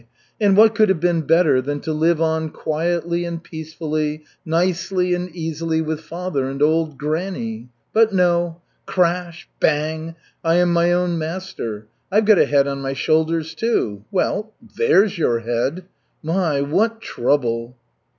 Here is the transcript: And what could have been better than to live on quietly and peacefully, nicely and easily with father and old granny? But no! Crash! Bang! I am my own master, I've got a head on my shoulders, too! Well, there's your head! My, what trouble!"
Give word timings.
And 0.39 0.57
what 0.57 0.73
could 0.73 0.89
have 0.89 0.99
been 0.99 1.21
better 1.21 1.61
than 1.61 1.79
to 1.81 1.93
live 1.93 2.19
on 2.19 2.49
quietly 2.49 3.23
and 3.23 3.43
peacefully, 3.43 4.23
nicely 4.43 5.13
and 5.13 5.29
easily 5.35 5.79
with 5.79 6.01
father 6.01 6.47
and 6.49 6.59
old 6.59 6.97
granny? 6.97 7.69
But 7.93 8.11
no! 8.11 8.61
Crash! 8.87 9.47
Bang! 9.59 10.15
I 10.43 10.55
am 10.55 10.73
my 10.73 10.91
own 10.91 11.19
master, 11.19 11.85
I've 12.11 12.25
got 12.25 12.39
a 12.39 12.47
head 12.47 12.67
on 12.67 12.81
my 12.81 12.93
shoulders, 12.93 13.53
too! 13.53 14.03
Well, 14.09 14.53
there's 14.75 15.19
your 15.19 15.41
head! 15.41 15.85
My, 16.23 16.61
what 16.61 16.99
trouble!" 17.01 17.77